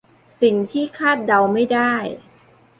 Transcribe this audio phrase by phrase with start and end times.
[0.41, 1.93] สิ่งที่คาดเดาไม่ได้